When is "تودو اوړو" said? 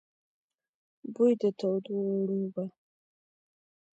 1.59-2.41